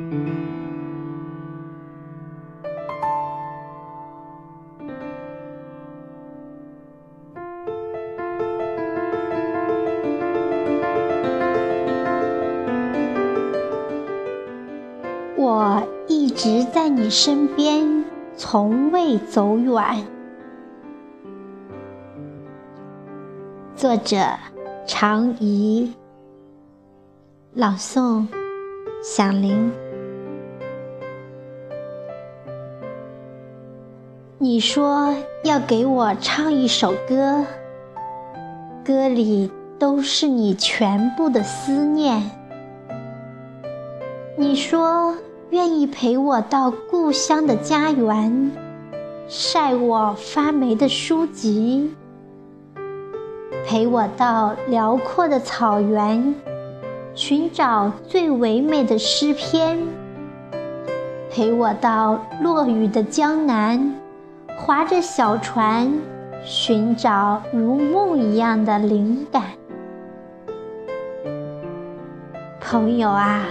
[0.00, 0.04] 我
[16.06, 18.04] 一直在你身边，
[18.36, 20.06] 从未走远。
[23.74, 24.16] 作者：
[24.86, 25.92] 常怡，
[27.52, 28.28] 朗诵：
[29.02, 29.72] 响铃。
[34.40, 37.44] 你说要给我唱一首歌，
[38.84, 42.22] 歌里都是你全部的思念。
[44.36, 45.14] 你说。
[45.50, 48.52] 愿意陪我到故乡的家园，
[49.26, 51.88] 晒我发霉的书籍；
[53.66, 56.34] 陪我到辽阔的草原，
[57.14, 59.78] 寻找最唯美的诗篇；
[61.30, 63.94] 陪我到落雨的江南，
[64.58, 65.90] 划着小船，
[66.42, 69.42] 寻找如梦一样的灵感。
[72.60, 73.46] 朋友啊！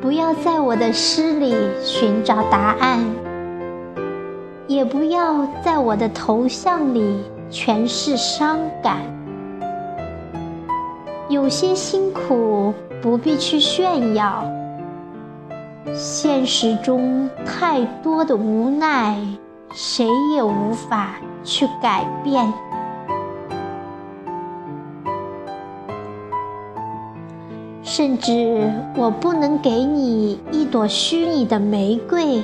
[0.00, 3.04] 不要在我的诗里寻找答案，
[4.66, 8.96] 也不要在我的头像里诠释伤感。
[11.28, 14.42] 有些辛苦不必去炫耀，
[15.94, 19.16] 现实中太多的无奈，
[19.80, 22.52] 谁也无法去改变。
[27.80, 32.42] 甚至我不能给你一朵虚拟的玫瑰，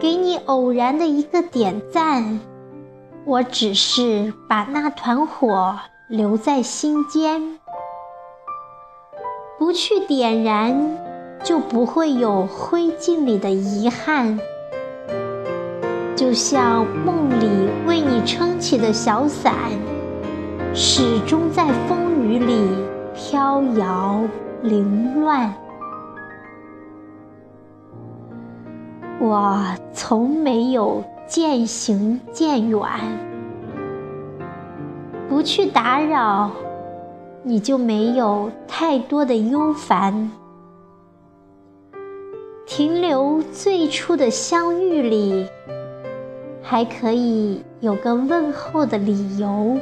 [0.00, 2.40] 给你偶然的一个点赞，
[3.26, 5.78] 我只是把那团火
[6.08, 7.60] 留在心间，
[9.58, 10.96] 不去点燃，
[11.42, 14.40] 就不会有灰烬里的遗憾。
[16.16, 19.54] 就像梦里为你撑起的小伞，
[20.72, 22.68] 始终在风雨里。
[23.16, 24.24] 飘摇
[24.60, 25.54] 凌乱，
[29.20, 32.80] 我从没有渐行渐远。
[35.28, 36.50] 不去打扰，
[37.44, 40.32] 你就没有太多的忧烦。
[42.66, 45.46] 停留最初的相遇里，
[46.64, 49.78] 还可以有个问候的理由。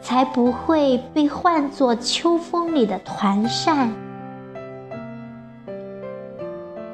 [0.00, 3.92] 才不会被唤作秋风里的团扇。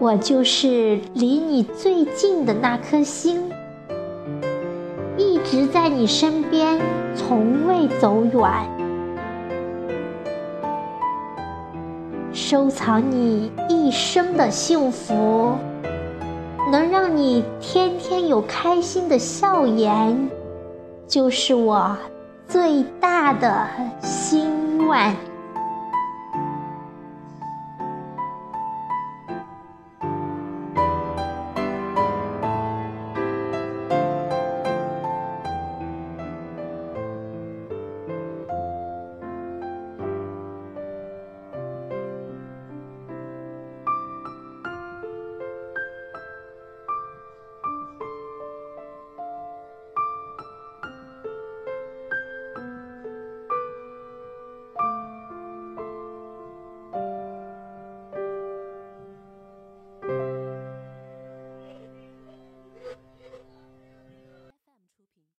[0.00, 3.52] 我就是离你最近的那颗星，
[5.16, 6.80] 一直在你身边，
[7.14, 8.42] 从未走远。
[12.32, 15.52] 收藏你一生的幸福，
[16.74, 20.28] 能让你天天有开心的笑颜，
[21.06, 21.96] 就是我。
[22.48, 23.64] 最大的
[24.02, 25.14] 心愿。